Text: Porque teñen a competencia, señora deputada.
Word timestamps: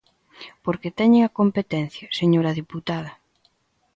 Porque 0.65 0.95
teñen 0.99 1.21
a 1.23 1.33
competencia, 1.39 2.05
señora 2.19 2.55
deputada. 2.59 3.11